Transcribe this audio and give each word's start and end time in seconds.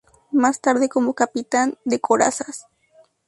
Más 0.31 0.61
tarde 0.61 0.89
como 0.89 1.13
Capitán 1.13 1.77
de 1.85 1.99
Corazas. 1.99 2.65